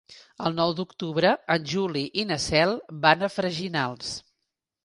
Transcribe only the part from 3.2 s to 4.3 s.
a Freginals.